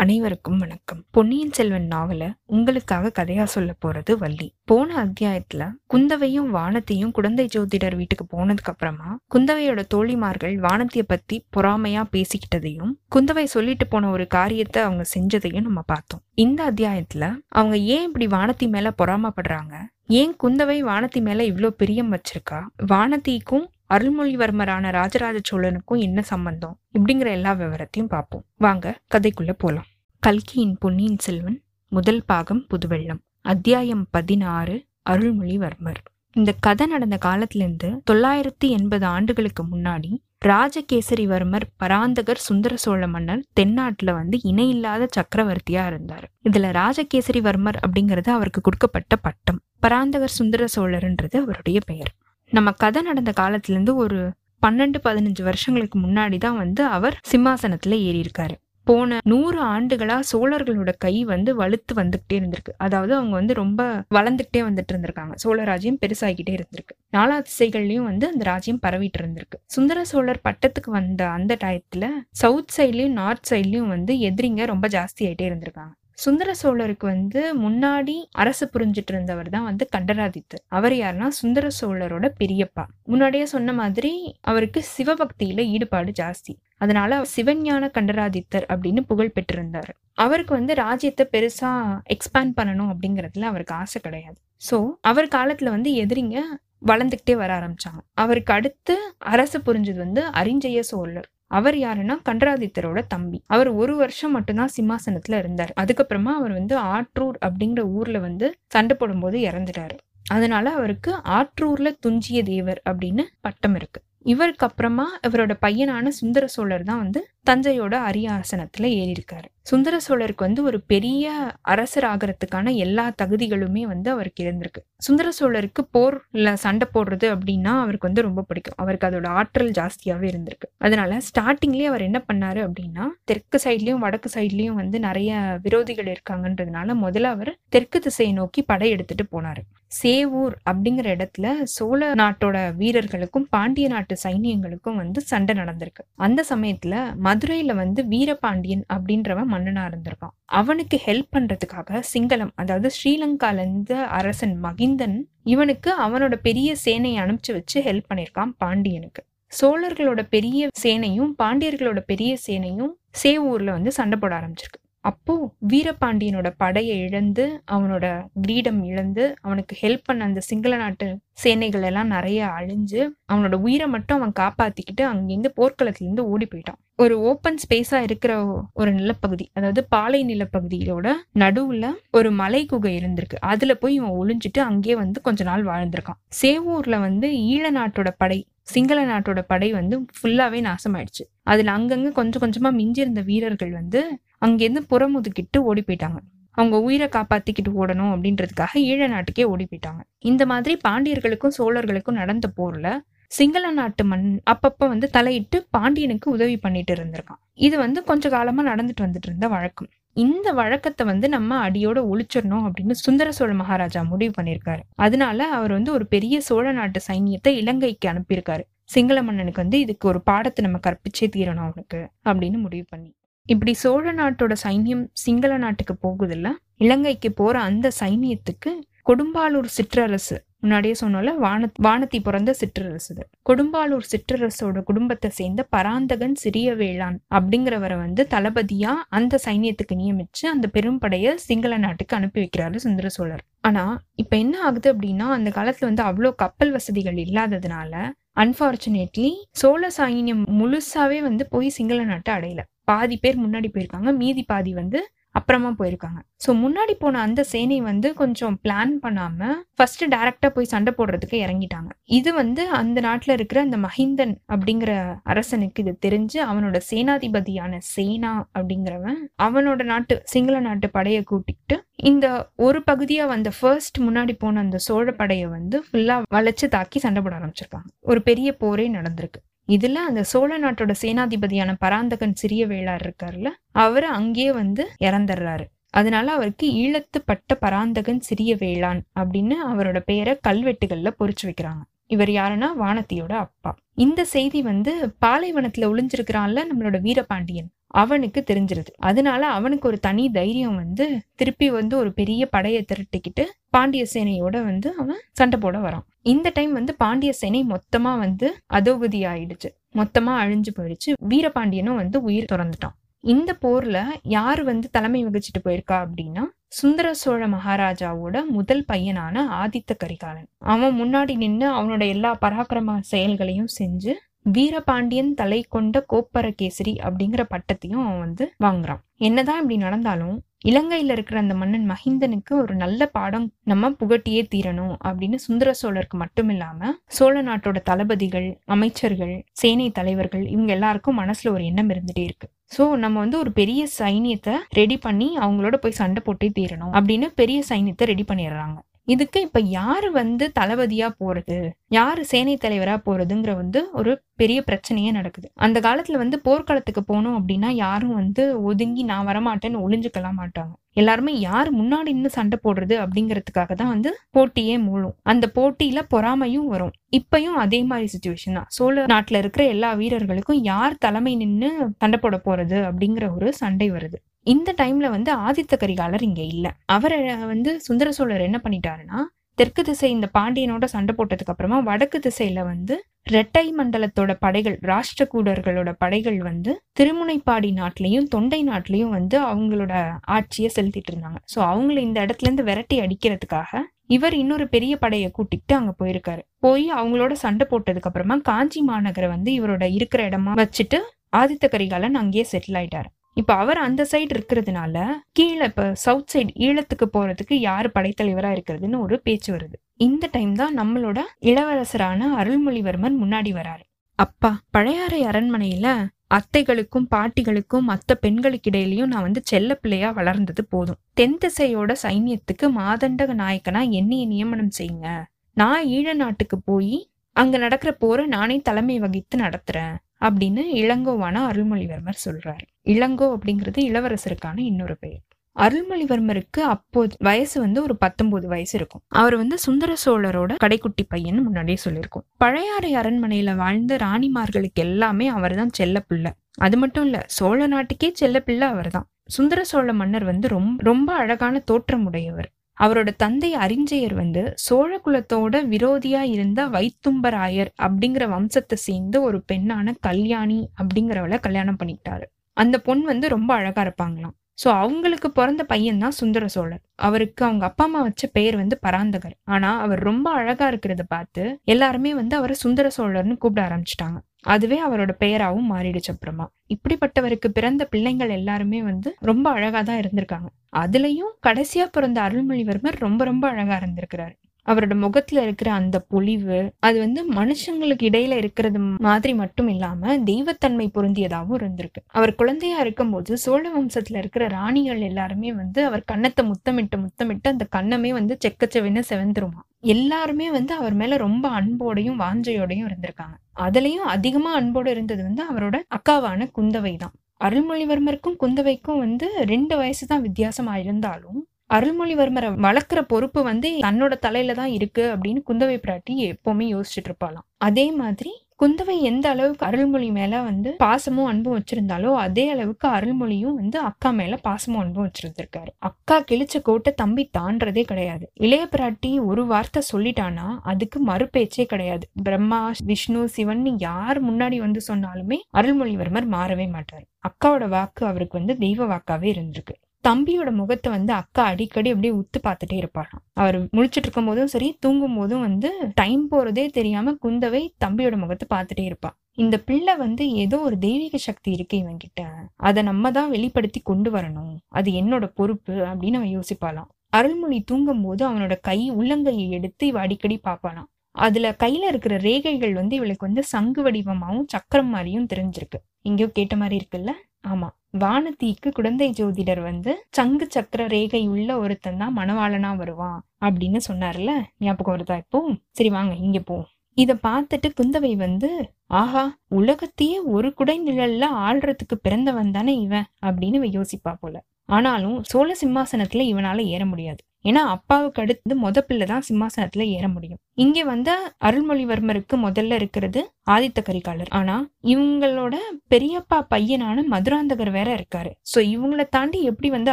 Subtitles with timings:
[0.00, 1.04] அனைவருக்கும் வணக்கம்.
[1.10, 4.54] பொன்னியின் செல்வன் நாவல உங்களுக்காக கதையா சொல்ல போறது வள்ளி.
[4.64, 12.92] போன அத்தியாயத்துல குந்தவையும் வானத்தையும் குழந்தை ஜோதிடர் வீட்டுக்கு போனதுக்கு அப்புறமா குந்தவையோட தோழிமார்கள் வானத்திய பத்தி பொறாமையா பேசிக்கிட்டதையும்
[13.14, 16.22] குந்தவை சொல்லிட்டு போன ஒரு காரியத்தை அவங்க செஞ்சதையும் நம்ம பார்த்தோம்.
[16.34, 19.74] இந்த அத்தியாயத்துல அவங்க ஏன் இப்படி வானத்தி மேல பொறாமப்படுறாங்க?
[20.06, 22.62] ஏன் குந்தவை வானத்தி மேல இவ்வளோ பிரியம் வச்சிருக்கா?
[22.86, 26.78] வானத்திக்கும் அருள்மொழிவர்மரான ராஜராஜ சோழனுக்கும் என்ன சம்பந்தம்?
[26.98, 28.44] இப்படிங்கிற எல்லா விவரத்தையும் பார்ப்போம்.
[28.56, 29.84] வாங்க கதைக்குள்ள போலாம்.
[30.20, 33.20] கல்கியின் பொன்னியின் செல்வன் முதல் பாகம் புதுவெள்ளம்.
[33.40, 35.94] அத்தியாயம் பதினாறு அருள்மொழிவர்மர்.
[36.32, 44.38] இந்த கதை நடந்த காலத்திலிருந்து தொள்ளாயிரத்தி எண்பது ஆண்டுகளுக்கு முன்னாடி ராஜகேசரிவர்மர் பராந்தகர் சுந்தர சோழ மன்னர் தென்னாட்டுல வந்து
[44.42, 46.30] இணையில்லாத சக்கரவர்த்தியா இருந்தார்.
[46.48, 49.60] இதுல ராஜகேசரிவர்மர் அப்படிங்கிறது அவருக்கு கொடுக்கப்பட்ட பட்டம்.
[49.82, 52.14] பராந்தகர் சுந்தர சோழர்ன்றது அவருடைய பெயர்.
[52.50, 54.32] நம்ம கதை நடந்த காலத்துலேருந்து ஒரு
[54.66, 58.54] பன்னெண்டு பதினஞ்சு வருஷங்களுக்கு முன்னாடி தான் வந்து அவர் சிம்மாசனத்துல ஏறியிருக்காரு.
[58.90, 62.72] போன நூறு ஆண்டுகளா சோழர்களோட கை வந்து வலுத்து வந்துகிட்டே இருந்திருக்கு.
[62.76, 63.80] அதாவது அவங்க வந்து ரொம்ப
[64.14, 65.34] வளர்ந்துகிட்டே வந்துட்டு இருந்திருக்காங்க.
[65.34, 66.94] சோழ ராஜ்யம் பெருசாகிக்கிட்டே இருந்திருக்கு.
[67.16, 69.58] நாலா திசைகள்லயும் வந்து அந்த ராஜ்யம் பரவிட்டு இருந்திருக்கு.
[69.66, 75.46] சுந்தர சோழர் பட்டத்துக்கு வந்த அந்த டயத்துல சவுத் சைட்லயும் நார்த் சைட்லயும் வந்து எதிரிங்க ரொம்ப ஜாஸ்தி ஆயிட்டே
[75.50, 75.94] இருந்திருக்காங்க.
[76.22, 80.62] சுந்தர சோழருக்கு வந்து முன்னாடி அரசு புரிஞ்சிட்டு இருந்தவர் தான் வந்து கண்டராதித்தர்.
[80.68, 82.84] அவர் யாருன்னா சுந்தர சோழரோட பெரியப்பா.
[83.04, 86.54] முன்னாடியே சொன்ன மாதிரி அவருக்கு சிவபக்தியில ஈடுபாடு ஜாஸ்தி.
[86.78, 89.90] அதனால சிவஞான கண்டராதித்தர் அப்படின்னு புகழ் பெற்றிருந்தார்.
[90.14, 91.72] அவருக்கு வந்து ராஜ்யத்தை பெருசா
[92.16, 94.38] எக்ஸ்பேண்ட் பண்ணணும் அப்படிங்கறதுல அவருக்கு ஆசை கிடையாது.
[94.70, 96.38] சோ அவர் காலத்துல வந்து எதிரிங்க
[96.86, 98.00] வளர்ந்துக்கிட்டே வர ஆரம்பிச்சாங்க.
[98.14, 101.28] அவருக்கு அடுத்து அரசு புரிஞ்சது வந்து அரிஞ்சய சோழர்.
[101.50, 103.42] அவர் யாருன்னா கண்டராதித்தரோட தம்பி.
[103.46, 105.72] அவர் ஒரு வருஷம் மட்டும்தான் சிம்மாசனத்துல இருந்தார்.
[105.80, 109.96] அதுக்கப்புறமா அவர் வந்து ஆற்றூர் அப்படிங்கிற ஊர்ல வந்து சண்டை போடும்போது இறந்துட்டாரு.
[110.28, 114.02] அதனால அவருக்கு ஆற்றூர்ல துஞ்சிய தேவர் அப்படின்னு பட்டம் இருக்கு.
[114.24, 119.44] இவருக்கு அப்புறமா இவரோட பையனான சுந்தர சோழர் தான் வந்து தஞ்சையோட அரியாசனத்துல ஏறியிருக்காரு.
[119.62, 124.80] சுந்தர சோழருக்கு வந்து ஒரு பெரிய அரசர் ஆகிறதுக்கான எல்லா தகுதிகளுமே வந்து அவருக்கு இருந்திருக்கு.
[124.96, 128.74] சுந்தர சோழருக்கு போர்ல சண்டை போடுறது அப்படின்னா அவருக்கு வந்து ரொம்ப பிடிக்கும்.
[128.76, 130.68] அவருக்கு அதோட ஆற்றல் ஜாஸ்தியாவே இருந்திருக்கு.
[130.78, 137.22] அதனால ஸ்டார்டிங்லயே அவர் என்ன பண்ணாரு அப்படின்னா தெற்கு சைட்லயும் வடக்கு சைட்லயும் வந்து நிறைய விரோதிகள் இருக்காங்கன்றதுனால முதல்ல
[137.22, 139.62] அவர் தெற்கு திசையை நோக்கி படை எடுத்துட்டு போனாரு.
[140.02, 146.02] சேவூர் அப்படிங்கிற இடத்துல சோழ நாட்டோட வீரர்களுக்கும் பாண்டிய நாட்டு சைனியங்களுக்கும் வந்து சண்டை நடந்திருக்கு.
[146.16, 146.94] அந்த சமயத்துல
[147.24, 150.34] மதுரையில வந்து வீரபாண்டியன் அப்படின்றவன் மன்னனா இருந்திருக்கான்.
[150.44, 157.82] அவனுக்கு ஹெல்ப் பண்றதுக்காக சிங்களம் அதாவது ஸ்ரீலங்கால இருந்து அரசன் மகிந்தன் இவனுக்கு அவனோட பெரிய சேனையை அனுப்பிச்சு வச்சு
[157.82, 159.24] ஹெல்ப் பண்ணியிருக்கான் பாண்டியனுக்கு.
[159.60, 164.79] சோழர்களோட பெரிய சேனையும் பாண்டியர்களோட பெரிய சேனையும் சேவூர்ல வந்து சண்டை போட ஆரம்பிச்சிருக்கு.
[165.04, 165.34] அப்போ
[165.68, 168.06] வீரபாண்டியனோட படையை இழந்து அவனோட
[168.40, 173.00] கிரீடம் இழந்து அவனுக்கு ஹெல்ப் பண்ண அந்த சிங்கள நாட்டு சேனைகள் எல்லாம் நிறைய அழிஞ்சு
[173.32, 176.80] அவனோட உயிரை மட்டும் அவன் காப்பாத்திக்கிட்டு அங்கிருந்து போர்க்களத்துலேருந்து ஓடி போயிட்டான்.
[176.94, 178.32] ஒரு ஓப்பன் ஸ்பேஸா இருக்கிற
[178.72, 181.06] ஒரு நிலப்பகுதி அதாவது பாலை நிலப்பகுதியோட
[181.38, 183.38] நடுவுல ஒரு மலை குகை இருந்திருக்கு.
[183.40, 186.20] அதுல போய் இவன் ஒளிஞ்சிட்டு அங்கேயே வந்து கொஞ்ச நாள் வாழ்ந்திருக்கான்.
[186.42, 191.24] சேவூர்ல வந்து ஈழ நாட்டோட படை சிங்கள நாட்டோட படை வந்து ஃபுல்லாவே நாசமாயிடுச்சு.
[191.42, 194.00] அதுல அங்கங்க கொஞ்சம் கொஞ்சமா மிஞ்சிருந்த வீரர்கள் வந்து
[194.42, 196.18] அங்கேருந்து புறமுதுக்கிட்டு ஓடி போயிட்டாங்க.
[196.52, 200.00] அவங்க உயிரை காப்பாத்திக்கிட்டு ஓடணும் அப்படின்றதுக்காக ஈழ நாட்டுக்கே ஓடி போயிட்டாங்க.
[200.18, 202.88] இந்த மாதிரி பாண்டியர்களுக்கும் சோழர்களுக்கும் நடந்த போர்ல
[203.30, 207.40] சிங்கள நாட்டு மண் அப்பப்ப வந்து தலையிட்டு பாண்டியனுக்கு உதவி பண்ணிட்டு இருந்திருக்கான்.
[207.54, 209.88] இது வந்து கொஞ்ச காலமா நடந்துட்டு வந்துட்டு இருந்த வழக்கம்.
[210.16, 214.80] இந்த வழக்கத்தை வந்து நம்ம அடியோட ஒழிச்சிடணும் அப்படின்னு சுந்தர சோழ மகாராஜா முடிவு பண்ணியிருக்காரு.
[214.94, 218.64] அதனால அவர் வந்து ஒரு பெரிய சோழ நாட்டு சைன்யத்தை இலங்கைக்கு அனுப்பியிருக்காரு.
[218.84, 223.10] சிங்கள மன்னனுக்கு வந்து இதுக்கு ஒரு பாடத்தை நம்ம கற்பிச்சே தீரணும் அவனுக்கு அப்படின்னு முடிவு பண்ணி.
[223.52, 226.48] இப்படி சோழ நாட்டோட சைன்யம் சிங்கள நாட்டுக்கு போகுதில்ல.
[226.76, 228.70] இலங்கைக்கு போற அந்த சைன்யத்துக்கு
[229.08, 233.14] கொடும்பாலூர் சிற்றரசு முன்னாடியே சொன்னோம்ல வான வானத்தி பிறந்த சிற்றரசு
[233.48, 241.34] கொடும்பாலூர் சிற்றரசோட குடும்பத்தை சேர்ந்த பராந்தகன் சிறிய வேளாண் அப்படிங்கிறவரை வந்து தளபதியா அந்த சைன்யத்துக்கு நியமிச்சு அந்த பெரும்படைய
[241.46, 243.44] சிங்கள நாட்டுக்கு அனுப்பி வைக்கிறாரு சுந்தர சோழர்.
[243.60, 243.84] ஆனா
[244.14, 247.94] இப்ப என்ன ஆகுது அப்படின்னா அந்த காலத்துல வந்து அவ்வளோ கப்பல் வசதிகள் இல்லாததுனால
[248.36, 252.58] அன்ஃபார்ச்சுனேட்லி சோழ சைன்யம் முழுசாவே வந்து போய் சிங்கள நாட்டை அடையல.
[252.84, 254.16] பாதி பேர் முன்னாடி போயிருக்காங்க.
[254.16, 256.20] மீதி பாதி வந்து அப்புறமா போயிருக்காங்க.
[256.44, 261.90] ஸோ முன்னாடி போன அந்த சேனை வந்து கொஞ்சம் பிளான் பண்ணாம ஃபர்ஸ்ட் டைரக்டா போய் சண்டை போடுறதுக்கு இறங்கிட்டாங்க.
[262.18, 264.92] இது வந்து அந்த நாட்டில் இருக்கிற அந்த மஹிந்தன் அப்படிங்கிற
[265.34, 271.78] அரசனுக்கு இது தெரிஞ்சு அவனோட சேனாதிபதியான சேனா அப்படிங்கிறவன் அவனோட நாட்டு சிங்கள நாட்டு படையை கூட்டிக்கிட்டு
[272.10, 272.26] இந்த
[272.68, 277.34] ஒரு பகுதியா வந்த ஃபர்ஸ்ட் முன்னாடி போன அந்த சோழ படையை வந்து ஃபுல்லா வளைச்சு தாக்கி சண்டை போட
[277.40, 277.88] ஆரம்பிச்சிருக்காங்க.
[278.10, 279.40] ஒரு பெரிய போரே நடந்திருக்கு.
[279.70, 286.66] இதுல அந்த சோழ நாட்டோட சேனாதிபதியான பராந்தகன் சிறிய வேளார் இருக்காருல்ல அவர் அங்கேயே வந்து இறந்துடுறாரு அதனால அவருக்கு
[286.74, 291.82] ஈழத்து பட்ட பராந்தகன் சிறிய வேளான் அப்படின்னு அவரோட பெயரை கல்வெட்டுகள்ல பொறிச்சு வைக்கிறாங்க.
[292.06, 293.70] இவர் யாருன்னா வானத்தியோட அப்பா.
[293.94, 294.92] இந்த செய்தி வந்து
[295.26, 297.68] பாலைவனத்துல ஒளிஞ்சிருக்கிறான்ல நம்மளோட வீரபாண்டியன்.
[297.94, 298.92] அவனுக்கு தெரிஞ்சிருது.
[298.98, 303.44] அதனால அவனுக்கு ஒரு தனி தைரியம் வந்து திருப்பி வந்து ஒரு பெரிய படையை திரட்டிக்கிட்டு
[303.74, 306.06] பாண்டிய சேனையோட வந்து அவன் சண்டை போட வரான்.
[306.32, 309.68] இந்த டைம் வந்து பாண்டிய சேனை மொத்தமா வந்து அதோகதி ஆயிடுச்சு
[310.00, 311.10] மொத்தமா அழிஞ்சு போயிடுச்சு.
[311.28, 312.96] வீரபாண்டியனும் வந்து உயிர் துறந்துட்டான்.
[313.24, 320.48] இந்த போர்ல யார் வந்து தலைமை வகிச்சிட்டு போயிருக்கா அப்படின்னா சுந்தர சோழ மகாராஜாவோட முதல் பையனான ஆதித்த கரிகாலன்.
[320.72, 324.12] அவன் முன்னாடி நின்று அவனோட எல்லா பராக்கிரம செயல்களையும் செஞ்சு
[324.56, 329.02] வீரபாண்டியன் தலை கொண்ட கோப்பர கேசரி அப்படிங்கிற பட்டத்தையும் அவன் வந்து வாங்குறான்.
[329.28, 335.38] என்னதான் இப்படி நடந்தாலும் இலங்கையில் இருக்கிற அந்த மன்னன் மஹிந்தனுக்கு ஒரு நல்ல பாடம் நம்ம புகட்டியே தீரணும் அப்படின்னு
[335.44, 341.90] சுந்தர சோழருக்கு மட்டும் இல்லாம சோழ நாட்டோட தளபதிகள் அமைச்சர்கள் சேனை தலைவர்கள் இவங்க எல்லாருக்கும் மனசுல ஒரு எண்ணம்
[341.94, 342.48] இருந்துட்டே இருக்கு.
[342.76, 347.60] ஸோ நம்ம வந்து ஒரு பெரிய சைனியத்தை ரெடி பண்ணி அவங்களோட போய் சண்டை போட்டே தீரணும் அப்படின்னு பெரிய
[347.70, 348.78] சைனியத்தை ரெடி பண்ணிடுறாங்க.
[349.12, 351.58] இதுக்கு இப்ப யாரு வந்து தளபதியா போறது?
[351.98, 355.48] யாரு சேனை தலைவரா போறதுங்கிற வந்து ஒரு பெரிய பிரச்சனையே நடக்குது.
[355.66, 360.72] அந்த காலத்துல வந்து போர்க்களத்துக்கு போனோம் அப்படின்னா யாரும் வந்து ஒதுங்கி நான் வரமாட்டேன்னு ஒளிஞ்சுக்கலாம் மாட்டாங்க.
[360.94, 365.16] எல்லாருமே யார் முன்னாடி நின்று சண்டை போடுறது அப்படிங்கிறதுக்காக தான் வந்து போட்டியே மூழும்.
[365.32, 366.94] அந்த போட்டியில பொறாமையும் வரும்.
[367.18, 368.68] இப்பயும் அதே மாதிரி சுச்சுவேஷன் தான்.
[368.78, 371.70] சோழ நாட்டுல இருக்கிற எல்லா வீரர்களுக்கும் யார் தலைமை நின்று
[372.02, 374.18] சண்டை போட போறது அப்படிங்கிற ஒரு சண்டை வருது.
[374.46, 376.66] இந்த டைம்ல வந்து ஆதித்த கரிகாலர் இங்க இல்ல.
[376.86, 379.20] அவரை வந்து சுந்தர சோழர் என்ன பண்ணிட்டாருன்னா
[379.58, 382.94] தெற்கு திசை இந்த பாண்டியனோட சண்டை போட்டதுக்கு அப்புறமா வடக்கு திசையில வந்து
[383.32, 391.38] ரெட்டை மண்டலத்தோட படைகள் ராஷ்டிரகூடர்களோட படைகள் வந்து திருமுனைப்பாடி நாட்டிலையும் தொண்டை நாட்டிலையும் வந்து அவங்களோட ஆட்சியை செலுத்திட்டு இருந்தாங்க.
[391.54, 396.42] ஸோ அவங்கள இந்த இடத்துல இருந்து விரட்டி அடிக்கிறதுக்காக இவர் இன்னொரு பெரிய படையை கூட்டிகிட்டு அங்க போயிருக்காரு.
[396.58, 401.00] போய் அவங்களோட சண்டை போட்டதுக்கு அப்புறமா காஞ்சி மாநகரை வந்து இவரோட இருக்கிற இடமா வச்சுட்டு
[401.36, 403.08] ஆதித்த கரிகாலன் அங்கேயே செட்டில் ஆயிட்டாரு.
[403.36, 409.20] இப்போ அவர் அந்த சைடு இருக்கிறதுனால கீழே இப்போ சவுத் சைடு ஈழத்துக்கு போறதுக்கு யார் படைத்தலைவரா இருக்கிறதுன்னு ஒரு
[409.20, 409.76] பேச்சு வருது.
[409.96, 413.84] இந்த டைம் தான் நம்மளோட இளவரசரான அருள்மொழிவர்மன் முன்னாடி வராரு.
[414.18, 415.88] அப்பா பழையாறை அரண்மனையில
[416.34, 420.98] அத்தைகளுக்கும் பாட்டிகளுக்கும் மற்ற பெண்களுக்கிடையிலேயும் நான் வந்து செல்ல பிள்ளையா வளர்ந்தது போதும்.
[421.14, 425.08] தென் திசையோட சைன்யத்துக்கு மாதண்டக நாயக்கனா என்னைய நியமனம் செய்யுங்க.
[425.56, 429.96] நான் ஈழ நாட்டுக்கு போய் அங்க நடக்கிற போரை நானே தலைமை வகித்து நடத்துறேன்.
[430.20, 432.64] அப்படின்னு இளங்கோவான அருள்மொழிவர்மர் சொல்றாரு.
[432.84, 435.22] இளங்கோ அப்படிங்கிறது இளவரசருக்கான இன்னொரு பெயர்.
[435.56, 439.02] அருள்மொழிவர்மருக்கு அப்போது வயசு வந்து ஒரு பத்தொன்பது வயசு இருக்கும்.
[439.08, 442.26] அவர் வந்து சுந்தர சோழரோட கடைக்குட்டி பையன் முன்னாடியே சொல்லியிருக்கோம்.
[442.36, 446.32] பழையாறை அரண்மனையில வாழ்ந்த ராணிமார்களுக்கு எல்லாமே அவர் தான் செல்ல பிள்ளை.
[446.58, 451.14] அது மட்டும் இல்ல சோழ நாட்டுக்கே செல்ல பிள்ளை அவர் தான் சுந்தர சோழ மன்னர் வந்து ரொம்ப ரொம்ப
[451.14, 452.48] அழகான தோற்றம் உடையவர்
[452.82, 460.68] அவரோட தந்தை அறிஞ்சயர் வந்து சோழ குலத்தோட விரோதியா இருந்த வைத்தும்பராயர் அப்படிங்கிற வம்சத்தை சேர்ந்து ஒரு பெண்ணான கல்யாணி
[460.82, 462.26] அப்படிங்கிறவளை கல்யாணம் பண்ணிக்கிட்டாரு.
[462.56, 464.36] அந்த பொண் வந்து ரொம்ப அழகா இருப்பாங்களாம்.
[464.60, 469.36] ஸோ அவங்களுக்கு பிறந்த பையன் தான் சுந்தர சோழர் அவருக்கு அவங்க அப்பா அம்மா வச்ச பெயர் வந்து பராந்தகர்.
[469.44, 474.18] ஆனா அவர் ரொம்ப அழகா இருக்கிறத பார்த்து எல்லாருமே வந்து அவரை சுந்தர சோழர்னு கூப்பிட ஆரம்பிச்சிட்டாங்க.
[474.46, 476.46] அதுவே அவரோட பெயராகவும் மாறிடுச்சு அப்புறமா.
[476.68, 480.48] இப்படிப்பட்டவருக்கு பிறந்த பிள்ளைங்கள் எல்லாருமே வந்து ரொம்ப அழகா தான் இருந்திருக்காங்க.
[480.76, 484.34] அதுலயும் கடைசியா பிறந்த அருள்மொழிவர்மர் ரொம்ப ரொம்ப அழகா இருந்திருக்கிறாரு.
[484.70, 491.58] அவரோட முகத்துல இருக்கிற அந்த பொலிவு அது வந்து மனுஷங்களுக்கு இடையில இருக்கிறது மாதிரி மட்டும் இல்லாம தெய்வத்தன்மை பொருந்தியதாகவும்
[491.60, 492.00] இருந்திருக்கு.
[492.06, 498.12] அவர் குழந்தையா இருக்கும்போது சோழ வம்சத்துல இருக்கிற ராணிகள் எல்லாருமே வந்து அவர் கன்னத்தை முத்தமிட்டு முத்தமிட்டு அந்த கண்ணமே
[498.12, 499.60] வந்து செக்கச்செவின்னு செவந்துருமா.
[499.94, 503.36] எல்லாருமே வந்து அவர் மேல ரொம்ப அன்போடையும் வாஞ்சையோடையும் இருந்திருக்காங்க.
[503.60, 510.22] அதுலயும் அதிகமா அன்போடு இருந்தது வந்து அவரோட அக்காவான குந்தவை தான் அருள்மொழிவர்மருக்கும் குந்தவைக்கும் வந்து ரெண்டு வயசு தான்
[510.22, 511.38] வித்தியாசமா இருந்தாலும்
[511.70, 517.46] அருள்மொழிவர்மரை வளர்க்குற பொறுப்பு வந்து தன்னோட தலையில தான் இருக்கு அப்படின்னு குந்தவை பிராட்டி எப்பவுமே யோசிச்சுட்டு இருப்பாளாம்.
[517.58, 523.78] அதே மாதிரி குந்தவை எந்த அளவுக்கு அருள்மொழி மேல வந்து பாசமும் அன்பும் வச்சிருந்தாலோ அதே அளவுக்கு அருள்மொழியும் வந்து
[523.80, 525.70] அக்கா மேல பாசமும் அன்பும் வச்சிருந்திருக்காரு.
[525.78, 528.24] அக்கா கிழிச்ச கோட்டை தம்பி தாண்டதே கிடையாது.
[528.34, 532.06] இளைய பிராட்டி ஒரு வார்த்தை சொல்லிட்டானா அதுக்கு மறுபேச்சே கிடையாது.
[532.22, 537.06] பிரம்மா விஷ்ணு சிவன் யார் முன்னாடி வந்து சொன்னாலுமே அருள்மொழிவர்மர் மாறவே மாட்டார்.
[537.28, 539.76] அக்காவோட வாக்கு அவருக்கு வந்து தெய்வ வாக்காவே இருந்திருக்கு.
[540.04, 545.16] தம்பியோட முகத்தை வந்து அக்கா அடிக்கடி அப்படியே உத்து பார்த்துட்டே இருப்பாராம் அவர் முழிச்சிட்டு இருக்கும் போதும் சரி தூங்கும்
[545.18, 549.10] போதும் வந்து டைம் போறதே தெரியாம குந்தவை தம்பியோட முகத்தை பார்த்துட்டே இருப்பா.
[549.34, 552.22] இந்த பிள்ளை வந்து ஏதோ ஒரு தெய்வீக சக்தி இருக்கு இவங்கிட்ட
[552.68, 554.54] அதை நம்ம தான் வெளிப்படுத்தி கொண்டு வரணும்.
[554.68, 556.90] அது என்னோட பொறுப்பு அப்படின்னு அவன் யோசிப்பாளாம்.
[557.10, 560.88] அருள்மொழி தூங்கும் போது அவனோட கை உள்ளங்கையை எடுத்து இவ அடிக்கடி பார்ப்பாளாம்.
[561.16, 565.78] அதுல கையில இருக்கிற ரேகைகள் வந்து இவளுக்கு வந்து சங்கு வடிவமாகவும் சக்கரம் மாதிரியும் தெரிஞ்சிருக்கு.
[566.04, 567.12] எங்கேயோ கேட்ட மாதிரி இருக்குல்ல?
[567.48, 567.68] ஆமா.
[567.98, 574.32] வானதிக்கு குழந்தை ஜோதிடர் வந்து சங்கு சக்கர ரேகை உள்ள ஒருத்தன் தான் மணவாளனா வருவான் அப்படின்னு சொன்னார்ல?
[574.58, 575.40] ஞாபகம் வருதா இப்போ?
[575.70, 576.56] சரி வாங்க இங்க போ.
[576.96, 578.48] இத பார்த்துட்டு குந்தவை வந்து
[578.94, 583.06] ஆஹா உலகத்தையே ஒரு குடை நிழல்ல ஆள்றதுக்கு பிறந்தவன் தானே இவன்?
[583.22, 584.36] அப்படின்னு இவ யோசிப்பா போல.
[584.70, 587.20] ஆனாலும் சோழ சிம்மாசனத்துல இவனால ஏற முடியாது.
[587.44, 590.40] ஏன்னா அப்பாவுக்கு அடுத்து மொத பிள்ளை தான் சிம்மாசனத்துல ஏற முடியும்.
[590.54, 591.10] இங்க வந்த
[591.44, 594.30] அருள்மொழிவர்மருக்கு முதல்ல இருக்கிறது ஆதித்த கரிகாலர்.
[594.30, 595.54] ஆனா இவங்களோட
[595.94, 598.32] பெரியப்பா பையனான மதுராந்தகர் வேற இருக்காரு.
[598.52, 599.92] சோ இவங்கள தாண்டி எப்படி வந்து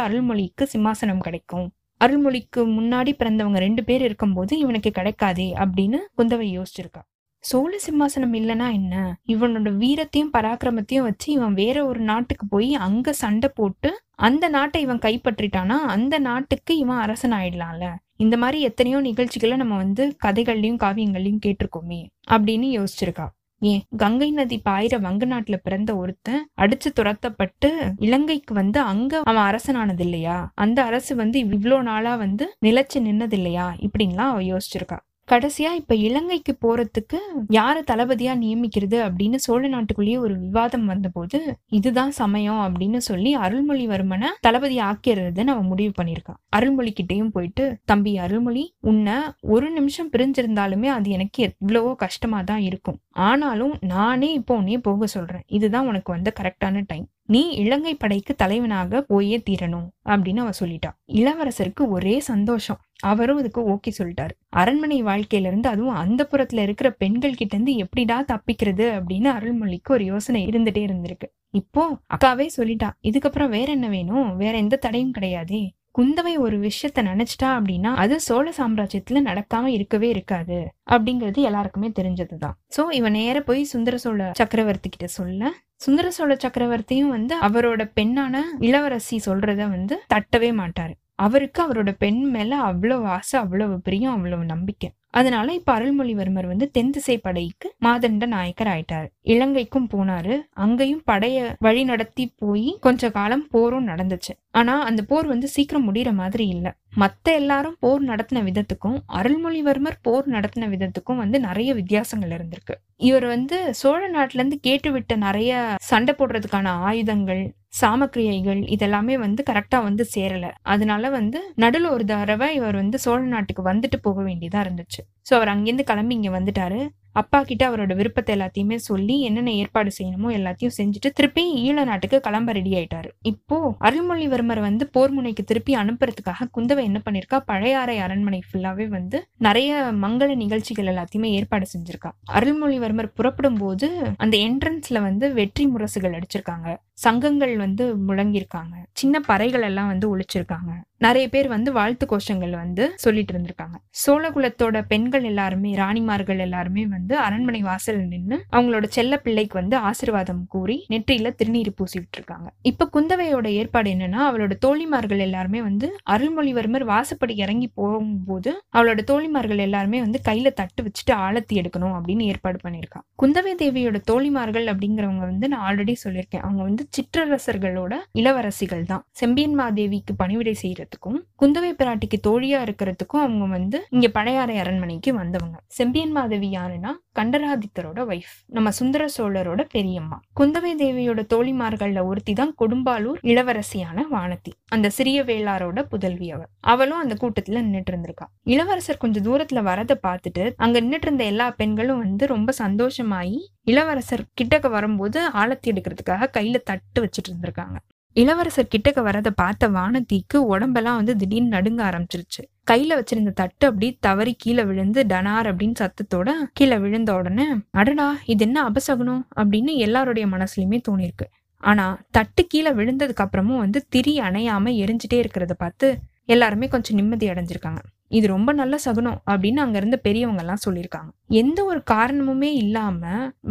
[0.00, 1.66] அருள்மொழிக்கு சிம்மாசனம் கிடைக்கும்?
[2.00, 7.02] அருள்மொழிக்கு முன்னாடி பிறந்தவங்க ரெண்டு பேர் இருக்கும்போது இவனுக்கு கிடைக்காதே அப்படின்னு குந்தவை யோசிச்சிருக்கா.
[7.44, 8.94] சோழ சிம்மாசனம் இல்லனா என்ன?
[9.26, 14.98] இவனோட வீரத்தையும் பராக்கிரமத்தையும் வச்சு இவன் வேற ஒரு நாட்டுக்கு போய் அங்க சண்டை போட்டு அந்த நாட்டை இவன்
[14.98, 15.76] கைப்பற்றிட்டானா?
[15.86, 22.68] அந்த நாட்டுக்கு இவன் அரசன் ஆயிடலாம்ல இந்த மாதிரி எத்தனையோ நிகழ்ச்சிகளை நம்ம வந்து கதைகள்லயும் காவியங்கள்லயும் கேட்டிருக்கோமே அப்படின்னு
[22.78, 23.26] யோசிச்சிருக்கா.
[23.62, 23.82] ஏன்?
[23.96, 30.36] கங்கை நதி பாயிர வங்க நாட்டுல பிறந்த ஒருத்தன் அடிச்சு துரத்தப்பட்டு இலங்கைக்கு வந்து அங்க அவன் அரசனானது இல்லையா
[30.54, 34.98] அந்த அரசு வந்து இவ்வளோ நாளா வந்து நிலைச்சு நின்னது இல்லையா இப்படின்லாம் அவ யோசிச்சிருக்கா.
[35.28, 37.18] கடைசியா இப்ப இலங்கைக்கு போறதுக்கு
[37.48, 44.78] யாரை தளபதியா நியமிக்கிறது அப்படின்னு சோழ நாட்டுக்குள்ளேயே ஒரு விவாதம் வந்தபோது இதுதான் சமயம் அப்படின்னு சொல்லி அருள்மொழிவர்மனை தளபதி
[44.80, 51.42] ஆக்கிறத நம்ம முடிவு பண்ணியிருக்கான் அருள்மொழி கிட்டேயும் போயிட்டு தம்பி அருள்மொழி உன்னை ஒரு நிமிஷம் பிரிஞ்சிருந்தாலுமே அது எனக்கு
[51.42, 52.98] எவ்வளவோ கஷ்டமா தான் இருக்கும்.
[53.28, 55.44] ஆனாலும் நானே இப்போ உன்னையே போக சொல்றேன்.
[55.48, 57.06] இதுதான் உனக்கு வந்த கரெக்டான டைம்.
[57.28, 60.90] நீ இலங்கை படைக்கு தலைவனாக போயே தீரணும் அப்படின்னு அவ சொல்லிட்டா.
[61.12, 62.78] இளவரசருக்கு ஒரே சந்தோஷம்.
[63.00, 64.34] அவரும் இதுக்கு ஓகே சொல்லிட்டாரு.
[64.48, 70.04] அரண்மனை வாழ்க்கையில இருந்து அதுவும் அந்த புறத்துல இருக்கிற பெண்கள் கிட்ட இருந்து எப்படிடா தப்பிக்கிறது அப்படின்னு அருள்மொழிக்கு ஒரு
[70.04, 71.28] யோசனை இருந்துட்டே இருந்திருக்கு.
[71.50, 74.36] இப்போ அக்காவே சொல்லிட்டா இதுக்கப்புறம் வேற என்ன வேணும்?
[74.36, 75.68] வேற எந்த தடையும் கிடையாதே.
[75.98, 80.58] குந்தவை ஒரு விஷயத்த நினைச்சிட்டா அப்படின்னா அது சோழ சாம்ராஜ்யத்துல நடக்காம இருக்கவே இருக்காது
[80.90, 82.54] அப்படிங்கிறது எல்லாருக்குமே தெரிஞ்சதுதான்.
[82.76, 85.50] சோ இவன் நேர போய் சுந்தர சோழ சக்கரவர்த்தி கிட்ட சொல்ல.
[85.76, 90.94] சுந்தர சோழ சக்கரவர்த்தியும் வந்து அவரோட பெண்ணான இளவரசி சொல்றத வந்து தட்டவே மாட்டாரு.
[91.18, 94.88] அவருக்கு அவரோட பெண் மேல அவ்வளவு ஆசை அவ்வளவு பிரியம் அவ்வளவு நம்பிக்கை.
[95.10, 99.06] அதனால இப்ப அருள்மொழிவர்மர் வந்து தென் திசை படைக்கு மாதண்ட நாயக்கர் ஆயிட்டாரு.
[99.24, 100.34] இலங்கைக்கும் போனாரு.
[100.50, 104.32] அங்கேயும் படைய வழி நடத்தி போய் கொஞ்ச காலம் போரும் நடந்துச்சு.
[104.50, 106.66] ஆனா அந்த போர் வந்து சீக்கிரம் முடிகிற மாதிரி இல்ல.
[106.96, 112.76] மத்த எல்லாரும் போர் நடத்தின விதத்துக்கும் அருள்மொழிவர்மர் போர் நடத்தின விதத்துக்கும் வந்து நிறைய வித்தியாசங்கள் இருந்திருக்கு.
[113.00, 120.04] இவர் வந்து சோழ நாட்டுல இருந்து கேட்டுவிட்ட நிறைய சண்டை போடுறதுக்கான ஆயுதங்கள் சாமக்கிரியைகள் இதெல்லாமே வந்து கரெக்டா வந்து
[120.14, 120.46] சேரல.
[120.74, 125.00] அதனால வந்து நடுவில் ஒரு தடவை இவர் வந்து சோழ நாட்டுக்கு வந்துட்டு போக வேண்டியதா இருந்துச்சு.
[125.28, 126.80] ஸோ அவர் அங்கேருந்து கிளம்பி இங்க வந்துட்டாரு.
[127.12, 132.52] அப்பா கிட்ட அவரோட விருப்பத்தை எல்லாத்தையுமே சொல்லி என்னென்ன ஏற்பாடு செய்யணுமோ எல்லாத்தையும் செஞ்சுட்டு திருப்பி ஈழ நாட்டுக்கு கிளம்ப
[132.52, 133.08] ரெடி ஆயிட்டாரு.
[133.22, 133.56] இப்போ
[133.88, 137.38] அருள்மொழிவர்மர் வந்து போர் முனைக்கு திருப்பி அனுப்புறதுக்காக குந்தவை என்ன பண்ணிருக்கா?
[137.50, 139.70] பழையாறை அரண்மனை ஃபுல்லாவே வந்து நிறைய
[140.04, 142.12] மங்கள நிகழ்ச்சிகள் எல்லாத்தையுமே ஏற்பாடு செஞ்சிருக்கா.
[142.38, 146.68] அருள்மொழிவர்மர் புறப்படும் போது அந்த என்ட்ரன்ஸ்ல வந்து வெற்றி முரசுகள் அடிச்சிருக்காங்க.
[146.98, 148.74] சங்கங்கள் வந்து முழங்கியிருக்காங்க.
[148.92, 150.70] சின்ன பறைகள் எல்லாம் வந்து ஒழிச்சிருக்காங்க.
[151.00, 153.76] நிறைய பேர் வந்து வாழ்த்து கோஷங்கள் வந்து சொல்லிட்டு இருந்திருக்காங்க.
[154.06, 160.86] சோழகுலத்தோட பெண்கள் எல்லாருமே ராணிமார்கள் எல்லாருமே வந்து அரண்மனை வாசல் நின்று அவங்களோட செல்ல பிள்ளைக்கு வந்து ஆசிர்வாதம் கூறி
[160.90, 167.70] நெற்றியில திருநீர் பூசிட்டு இருக்காங்க இப்ப குந்தவையோட ஏற்பாடு என்னன்னா அவளோட தோழிமார்கள் எல்லாருமே வந்து அருள்மொழிவர்மர் வாசப்படி இறங்கி
[167.74, 174.00] போகும்போது அவளோட தோழிமார்கள் எல்லாருமே வந்து கையில தட்டு வச்சுட்டு ஆழத்தி எடுக்கணும் அப்படின்னு ஏற்பாடு பண்ணியிருக்காங்க குந்தவை தேவியோட
[174.10, 176.44] தோழிமார்கள் அப்படிங்கிறவங்க வந்து நான் ஆல்ரெடி சொல்லியிருக்கேன்.
[176.48, 179.04] அவங்க வந்து சிற்றரசர்களோட இளவரசிகள் தான்.
[179.10, 185.56] செம்பியன் மாதேவிக்கு பணிவிடை செய்யறதுக்கும் குந்தவை பிராட்டிக்கு தோழியா இருக்கிறதுக்கும் அவங்க வந்து இங்க பழையாறை அரண்மனைக்கு வந்தவங்க.
[185.78, 190.18] செம்பியன் மாதேவி யாருன்னா கண்டராதித்தரோட ஒய்ஃப் நம்ம சுந்தர சோழரோட பெரியம்மா.
[190.40, 194.52] குந்தவை தேவியோட தோழிமார்கள்ல ஒருத்தி தான் கொடும்பாலூர் இளவரசியான வானதி.
[194.68, 198.26] அந்த சிறிய வேளாரோட புதல்வி அவர் அவளும் அந்த கூட்டத்துல நின்னுட்டு இருந்திருக்கா.
[198.44, 203.38] இளவரசர் கொஞ்சம் தூரத்துல வரத பார்த்துட்டு அங்க நின்னுட்டு இருந்த எல்லா பெண்களும் வந்து ரொம்ப சந்தோஷமாயி
[203.70, 207.76] இளவரசர் கிட்டக்க வரும்போது ஆழத்தி எடுக்கிறதுக்காக கையில தட்டு வச்சுட்டு இருந்திருக்காங்க.
[208.16, 212.42] இளவரசர் கிட்டக்க வரதை பார்த்த வானத்திக்கு உடம்பெல்லாம் வந்து திடீர்னு நடுங்க ஆரம்பிச்சிருச்சு.
[212.70, 218.44] கையில வச்சிருந்த தட்டு அப்படி தவறி கீழே விழுந்து டனார் அப்படின்னு சத்தத்தோட கீழே விழுந்த உடனே அடடா இது
[218.44, 219.22] என்ன அபசகுனம்?
[219.36, 221.28] அப்படின்னு எல்லாருடைய மனசுலயுமே தோணிருக்கு
[221.62, 225.86] ஆனா தட்டு கீழே விழுந்ததுக்கு அப்புறமும் வந்து திரி அணையாம எரிஞ்சிட்டே இருக்கிறத பார்த்து
[226.24, 227.80] எல்லாருமே கொஞ்சம் நிம்மதி அடைஞ்சிருக்காங்க.
[228.10, 231.10] இது ரொம்ப நல்ல சகுனம் அப்படின்னு அங்க இருந்த பெரியவங்க எல்லாம் சொல்லியிருக்காங்க.
[231.42, 233.02] எந்த ஒரு காரணமுமே இல்லாம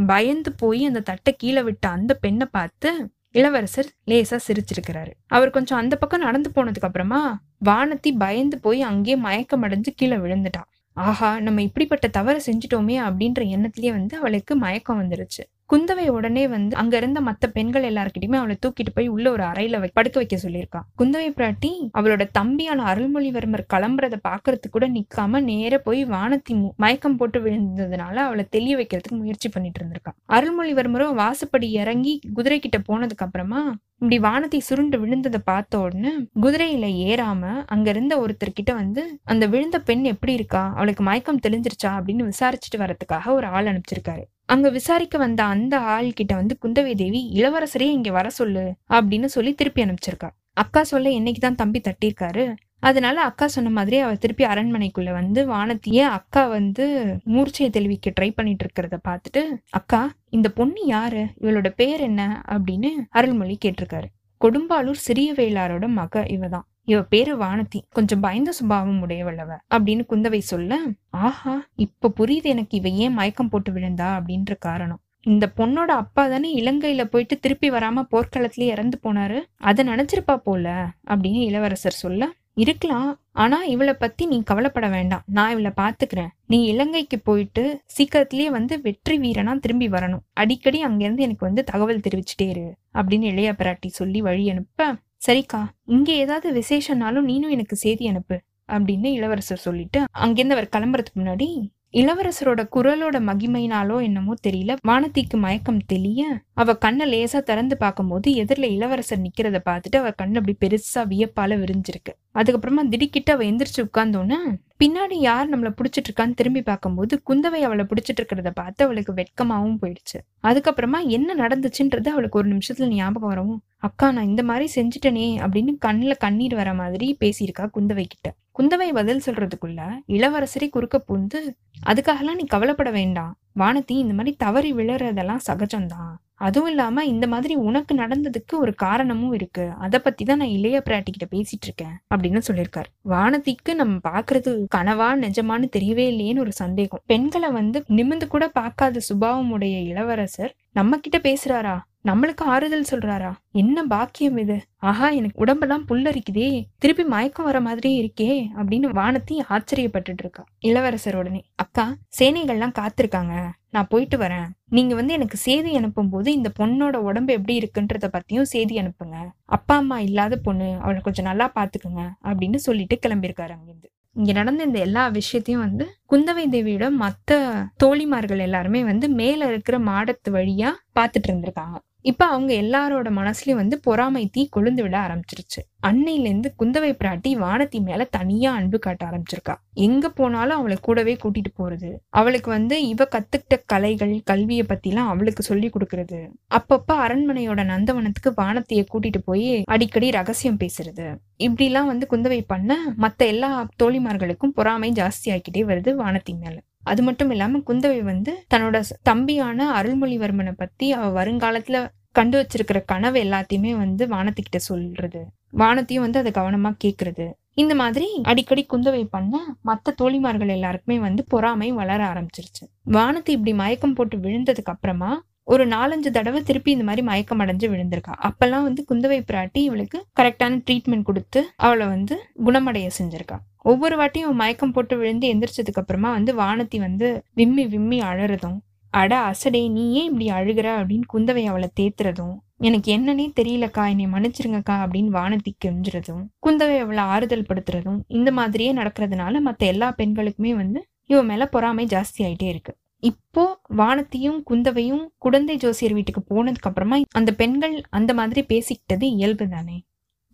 [0.07, 2.91] பயந்து போய் அந்த தட்டை கீழே விட்ட அந்த பெண்ணை பார்த்து
[3.31, 5.11] இளவரசர் லேசா சிரிச்சிருக்கிறாரு.
[5.27, 7.21] அவர் கொஞ்சம் அந்த பக்கம் நடந்து போனதுக்கு அப்புறமா
[7.65, 13.91] வானத்தி பயந்து போய் அங்கேயே மயக்கம் அடைஞ்சு கீழே விழுந்துட்டான் ஆஹா நம்ம இப்படிப்பட்ட தவறை செஞ்சுட்டோமே அப்படின்ற எண்ணத்திலேயே
[13.91, 15.43] வந்து அவளுக்கு மயக்கம் வந்துருச்சு.
[15.69, 20.19] குந்தவை உடனே வந்து அங்க இருந்த மத்த பெண்கள் எல்லார்கிட்டயுமே அவளை தூக்கிட்டு போய் உள்ள ஒரு அறையில படுக்க
[20.19, 20.81] வைக்க சொல்லியிருக்கா.
[20.97, 27.39] குந்தவை பிராட்டி அவளோட தம்பியான அருள்மொழிவர்மர் கிளம்புறத பாக்குறதுக்கு கூட நிக்காம நேர போய் வானத்தி மு- மயக்கம் போட்டு
[27.39, 34.19] விழுந்ததுனால அவளை தெளிய வைக்கிறதுக்கு முயற்சி பண்ணிட்டு இருந்திருக்கான் அருள்மொழிவர்மரும் வாசப்படி இறங்கி குதிரை கிட்ட போனதுக்கு அப்புறமா இப்படி
[34.19, 40.33] வானத்தை சுருண்டு விழுந்ததை பார்த்த உடனே குதிரையில ஏறாம அங்க இருந்த ஒருத்தர்கிட்ட வந்து அந்த விழுந்த பெண் எப்படி
[40.33, 40.73] இருக்கா?
[40.75, 41.87] அவளுக்கு மயக்கம் தெளிஞ்சிருச்சா?
[41.87, 44.23] அப்படின்னு விசாரிச்சுட்டு வரதுக்காக ஒரு ஆள் அனுப்பிச்சிருக்காரு.
[44.47, 49.53] அங்க விசாரிக்க வந்த அந்த ஆள் கிட்ட வந்து குந்தவை தேவி இளவரசரே இங்க வர சொல்லு அப்படின்னு சொல்லி
[49.53, 50.29] திருப்பி அனுப்பிச்சிருக்கா.
[50.53, 52.55] அக்கா சொல்ல என்னைக்குதான் தம்பி தட்டியிருக்காரு.
[52.79, 56.85] அதனால அக்கா சொன்ன மாதிரி அவ திருப்பி அரண்மனைக்குள்ள வந்து வானத்திய அக்கா வந்து
[57.23, 61.27] மூர்ச்சையை தெளிவிக்க ட்ரை பண்ணிட்டு இருக்கிறத பார்த்துட்டு அக்கா இந்த பொண்ணு யாரு?
[61.41, 62.41] இவளோட பேர் என்ன?
[62.47, 64.07] அப்படின்னு அருள்மொழி கேட்டிருக்காரு.
[64.45, 66.67] கொடும்பாலூர் சிறிய வேளாரோட மக இவதான்.
[66.87, 67.79] இவ பேரு வானதி.
[67.89, 69.57] கொஞ்சம் பயந்த சுபாவம் உடையவளவ.
[69.75, 70.79] அப்படின்னு குந்தவை சொல்ல
[71.09, 74.19] ஆஹா இப்ப புரியுது எனக்கு இவ ஏன் மயக்கம் போட்டு விழுந்தா?
[74.19, 74.99] அப்படின்ற காரணம்.
[75.21, 79.41] இந்த பொண்ணோட அப்பா தானே இலங்கையில போயிட்டு திருப்பி வராம போர்க்களத்திலே இறந்து போனாரு.
[79.57, 83.19] அதை நினைச்சிருப்பா போல அப்படின்னு இளவரசர் சொல்ல இருக்கலாம்.
[83.31, 85.23] ஆனா இவளை பத்தி நீ கவலைப்பட வேண்டாம்.
[85.25, 86.31] நான் இவளை பாத்துக்கிறேன்.
[86.47, 90.23] நீ இலங்கைக்கு போயிட்டு சீக்கிரத்திலேயே வந்து வெற்றி வீரனா திரும்பி வரணும்.
[90.33, 92.75] அடிக்கடி அங்கிருந்து எனக்கு வந்து தகவல் தெரிவிச்சுட்டே இரு.
[92.93, 94.95] அப்படின்னு இளைய பிராட்டி சொல்லி வழி அனுப்ப
[95.27, 98.35] சரிக்கா இங்கே ஏதாவது விசேஷனாலும் நீனும் எனக்கு செய்தி அனுப்பு
[98.69, 101.47] அப்படின்னு இளவரசர் சொல்லிட்டு அங்கேருந்து அவர் கிளம்புறதுக்கு முன்னாடி
[101.93, 104.71] இளவரசரோட குரலோட மகிமையினாலோ என்னமோ தெரியல.
[104.87, 106.21] வானத்திக்கு மயக்கம் தெளிய
[106.53, 112.13] அவ கண்ணை லேசா திறந்து பார்க்கும்போது எதிரில இளவரசர் நிக்கிறத பார்த்துட்டு அவ கண்ணு அப்படி பெருசா வியப்பால விரிஞ்சிருக்கு.
[112.35, 114.39] அதுக்கப்புறமா திடுக்கிட்டு அவ எந்திரிச்சு உட்கார்ந்தோன்னே
[114.83, 120.19] பின்னாடி யார் நம்மள புடிச்சிட்டு இருக்கான்னு திரும்பி பார்க்கும்போது குந்தவை அவளை புடிச்சிட்டு இருக்கிறத பார்த்து அவளுக்கு வெட்கமாவும் போயிடுச்சு.
[120.43, 126.13] அதுக்கப்புறமா என்ன நடந்துச்சுன்றது அவளுக்கு ஒரு நிமிஷத்துல ஞாபகம் வரவும் அக்கா நான் இந்த மாதிரி செஞ்சுட்டனே அப்படின்னு கண்ணுல
[126.17, 128.27] கண்ணீர் வர மாதிரி பேசியிருக்கா குந்தவை கிட்ட.
[128.59, 131.39] குந்தவை பதில் சொல்றதுக்குள்ள இளவரசரை குறுக்க பூந்து
[131.85, 133.37] அதுக்காகலாம் நீ கவலைப்பட வேண்டாம்.
[133.59, 136.13] வானத்தி இந்த மாதிரி தவறி விழுறதெல்லாம் சகஜம்தான்.
[136.33, 139.69] அதுவும் இல்லாம இந்த மாதிரி உனக்கு நடந்ததுக்கு ஒரு காரணமும் இருக்கு.
[139.79, 142.89] அத பத்தி தான் நான் இளைய பிராட்டி கிட்ட பேசிட்டு இருக்கேன் அப்படின்னு சொல்லியிருக்காரு.
[143.09, 147.01] வானதிக்கு நம்ம பாக்குறது கனவா நிஜமானு தெரியவே இல்லையேன்னு ஒரு சந்தேகம்.
[147.05, 151.75] பெண்களை வந்து நிமிந்து கூட பார்க்காத சுபாவமுடைய இளவரசர் நம்ம கிட்ட பேசுறாரா?
[152.07, 153.29] நம்மளுக்கு ஆறுதல் சொல்றாரா?
[153.51, 154.57] என்ன பாக்கியம் இது?
[154.89, 156.49] ஆஹா எனக்கு உடம்பெல்லாம் புல்லரிக்குதே.
[156.79, 160.43] திருப்பி மயக்கம் வர மாதிரியே இருக்கே அப்படின்னு வானத்தி ஆச்சரியப்பட்டுட்டு இருக்கா.
[160.59, 161.85] இளவரசர் உடனே அக்கா
[162.19, 163.35] சேனைகள்லாம் காத்திருக்காங்க.
[163.69, 164.47] நான் போயிட்டு வரேன்.
[164.69, 169.17] நீங்க வந்து எனக்கு செய்தி அனுப்பும் போது இந்த பொண்ணோட உடம்பு எப்படி இருக்குன்றத பத்தியும் செய்தி அனுப்புங்க.
[169.57, 173.89] அப்பா அம்மா இல்லாத பொண்ணு அவளை கொஞ்சம் நல்லா பாத்துக்குங்க அப்படின்னு சொல்லிட்டு கிளம்பியிருக்காரு அங்கிருந்து.
[174.15, 177.39] இங்க நடந்த இந்த எல்லா விஷயத்தையும் வந்து குந்தவை தேவியோட மத்த
[177.83, 181.77] தோழிமார்கள் எல்லாருமே வந்து மேல இருக்கிற மாடத்து வழியா பாத்துட்டு இருந்திருக்காங்க.
[182.07, 185.61] இப்ப அவங்க எல்லாரோட மனசுலயும் வந்து பொறாமை தீ கொழுந்து விட ஆரம்பிச்சிருச்சு.
[185.87, 189.55] அன்னையில இருந்து குந்தவை பிராட்டி வானத்தி மேல தனியா அன்பு காட்ட ஆரம்பிச்சிருக்கா.
[189.73, 191.93] எங்க போனாலும் அவளை கூடவே கூட்டிட்டு போறது.
[192.09, 196.29] அவளுக்கு வந்து இவ கத்துக்கிட்ட கலைகள் கல்வியை பத்தி எல்லாம் அவளுக்கு சொல்லி கொடுக்கறது.
[196.55, 201.17] அப்பப்ப அரண்மனையோட நந்தவனத்துக்கு வானத்தைய கூட்டிட்டு போய் அடிக்கடி ரகசியம் பேசுறது.
[201.39, 206.61] இப்படிலாம் வந்து குந்தவை பண்ண மத்த எல்லா தோழிமார்களுக்கும் பொறாமை ஜாஸ்தி ஆக்கிட்டே வருது வானத்தி மேல.
[206.87, 211.79] அது மட்டும் இல்லாம குந்தவை வந்து தன்னோட தம்பியான அருள்மொழிவர்மனை பத்தி அவ வருங்காலத்துல
[212.11, 215.21] கண்டு வச்சிருக்கிற கனவு எல்லாத்தையுமே வந்து வானத்திக்கிட்ட சொல்றது.
[215.53, 217.25] வானத்தையும் வந்து அதை கவனமா கேக்குறது.
[217.57, 222.65] இந்த மாதிரி அடிக்கடி குந்தவை பண்ண மற்ற தோழிமார்கள் எல்லாருக்குமே வந்து பொறாமை வளர ஆரம்பிச்சிருச்சு.
[222.95, 225.11] வானத்தை இப்படி மயக்கம் போட்டு விழுந்ததுக்கு அப்புறமா
[225.47, 228.13] ஒரு நாலஞ்சு தடவை திருப்பி இந்த மாதிரி மயக்கம் அடைஞ்சு விழுந்திருக்கா.
[228.27, 233.37] அப்பெல்லாம் வந்து குந்தவை பிராட்டி இவளுக்கு கரெக்டான ட்ரீட்மெண்ட் கொடுத்து அவளை வந்து குணமடைய செஞ்சிருக்கா.
[233.63, 238.57] ஒவ்வொரு வாட்டியும் மயக்கம் போட்டு விழுந்து எந்திரிச்சதுக்கு அப்புறமா வந்து வானத்தி வந்து விம்மி விம்மி அழறதும்
[238.93, 240.67] அட அசடே நீ ஏன் இப்படி அழுகிற?
[240.79, 247.47] அப்படின்னு குந்தவை அவளை தேத்துறதும் எனக்கு என்னன்னே தெரியலக்கா என்னை மன்னிச்சிருங்கக்கா அப்படின்னு வானத்தி கெஞ்சுறதும் குந்தவை அவளை ஆறுதல்
[247.49, 252.73] படுத்துறதும் இந்த மாதிரியே நடக்கிறதுனால மற்ற எல்லா பெண்களுக்குமே வந்து இவன் மேல பொறாமை ஜாஸ்தி ஆயிட்டே இருக்கு.
[253.03, 259.83] இப்போ வானத்தையும் குந்தவையும் குழந்தை ஜோசியர் வீட்டுக்கு போனதுக்கு அப்புறமா அந்த பெண்கள் அந்த மாதிரி பேசிக்கிட்டது இயல்பு தானே.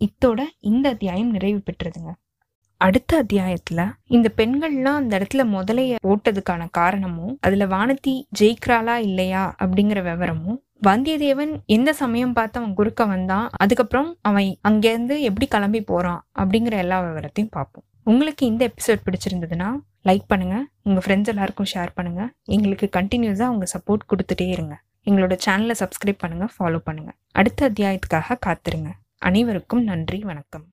[0.00, 2.12] இத்தோட இந்த அத்தியாயம் நிறைவு பெற்றதுங்க.
[2.80, 10.58] அடுத்த அத்தியாயத்துல இந்த பெண்கள்லாம் அந்த இடத்துல முதலைய ஓட்டதுக்கான காரணமும் அதுல வானதி ஜெயிக்கிறாளா இல்லையா அப்படிங்கிற விவரமும்
[10.86, 17.02] வந்தியத்தேவன் எந்த சமயம் பார்த்து அவன் குறுக்க வந்தான் அதுக்கப்புறம் அவன் அங்கேருந்து எப்படி கிளம்பி போறான் அப்படிங்கிற எல்லா
[17.02, 17.84] விவரத்தையும் பார்ப்போம்.
[18.06, 19.68] உங்களுக்கு இந்த எபிசோட் பிடிச்சிருந்ததுன்னா
[20.08, 24.74] லைக் பண்ணுங்கள் உங்கள் ஃப்ரெண்ட்ஸ் எல்லாருக்கும் ஷேர் பண்ணுங்கள் எங்களுக்கு கண்டினியூஸாக உங்கள் சப்போர்ட் கொடுத்துட்டே இருங்க.
[25.06, 28.92] எங்களோட சேனலை சப்ஸ்கிரைப் பண்ணுங்க ஃபாலோ பண்ணுங்கள் அடுத்த அத்தியாயத்துக்காக காத்துருங்க.
[29.18, 30.66] அனைவருக்கும் நன்றி வணக்கம்.